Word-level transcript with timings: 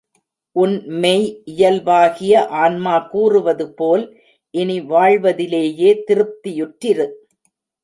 உன் 0.55 0.73
மெய் 1.01 1.27
இயல்பாகிய 1.51 2.33
ஆன்மா 2.61 2.95
கூறுவது 3.11 3.67
போல் 3.73 4.05
இனி 4.53 4.77
வாழ்வதிலேயே 4.91 5.91
திருப்தியுற்றிரு. 6.07 7.07